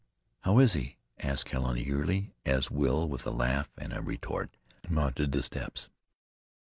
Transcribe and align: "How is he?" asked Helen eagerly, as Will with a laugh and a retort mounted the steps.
"How 0.39 0.57
is 0.57 0.73
he?" 0.73 0.97
asked 1.19 1.49
Helen 1.49 1.77
eagerly, 1.77 2.33
as 2.43 2.71
Will 2.71 3.07
with 3.07 3.27
a 3.27 3.29
laugh 3.29 3.69
and 3.77 3.93
a 3.93 4.01
retort 4.01 4.49
mounted 4.89 5.31
the 5.31 5.43
steps. 5.43 5.89